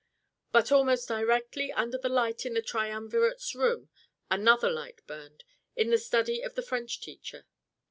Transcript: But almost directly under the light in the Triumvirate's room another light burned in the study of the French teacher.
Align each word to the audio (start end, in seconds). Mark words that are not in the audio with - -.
But 0.51 0.71
almost 0.71 1.07
directly 1.09 1.71
under 1.71 1.95
the 1.95 2.09
light 2.09 2.43
in 2.43 2.55
the 2.55 2.63
Triumvirate's 2.63 3.53
room 3.53 3.89
another 4.31 4.71
light 4.71 5.05
burned 5.05 5.43
in 5.75 5.91
the 5.91 5.99
study 5.99 6.41
of 6.41 6.55
the 6.55 6.63
French 6.63 6.99
teacher. 7.01 7.45